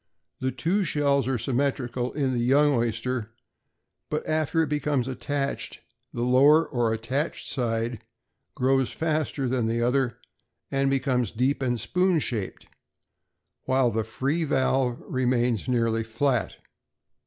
[0.39, 3.29] The two shells are symmetrical in the young oyster;
[4.09, 5.81] but after it becomes attached,
[6.11, 8.01] the lower or attached side
[8.55, 10.17] grows faster than the other,
[10.71, 12.65] and becomes deep and spoon shaped,
[13.65, 16.57] while the free valve remains nearly flat.